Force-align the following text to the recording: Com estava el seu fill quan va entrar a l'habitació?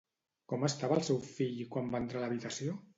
Com 0.53 0.65
estava 0.69 0.97
el 0.97 1.05
seu 1.11 1.21
fill 1.29 1.63
quan 1.77 1.95
va 1.95 2.05
entrar 2.05 2.23
a 2.25 2.29
l'habitació? 2.29 2.81